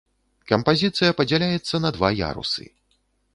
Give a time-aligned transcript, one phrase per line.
[0.51, 2.65] Кампазіцыя падзяляецца на два ярусы.